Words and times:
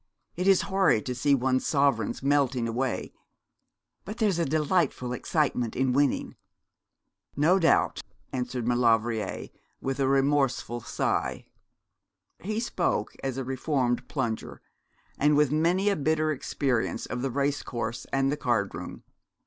It 0.35 0.47
is 0.47 0.63
horrid 0.63 1.05
to 1.05 1.13
see 1.13 1.35
one's 1.35 1.63
sovereigns 1.67 2.23
melting 2.23 2.67
away; 2.67 3.13
but 4.03 4.17
there's 4.17 4.39
a 4.39 4.45
delightful 4.45 5.13
excitement 5.13 5.75
in 5.75 5.93
winning.' 5.93 6.35
'No 7.35 7.59
doubt,' 7.59 8.01
answered 8.33 8.65
Maulevrier, 8.67 9.49
with 9.79 9.99
a 9.99 10.07
remorseful 10.07 10.79
sigh. 10.79 11.45
He 12.39 12.59
spoke 12.59 13.15
as 13.23 13.37
a 13.37 13.43
reformed 13.43 14.07
plunger, 14.07 14.59
and 15.19 15.37
with 15.37 15.51
many 15.51 15.87
a 15.87 15.95
bitter 15.95 16.31
experience 16.31 17.05
of 17.05 17.21
the 17.21 17.29
race 17.29 17.61
course 17.61 18.05
and 18.11 18.31
the 18.31 18.37
card 18.37 18.73
room. 18.73 19.03